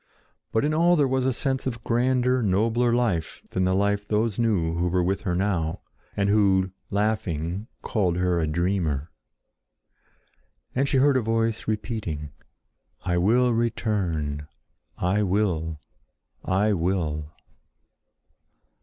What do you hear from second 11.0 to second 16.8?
a voice repeating, "I will return! I will! I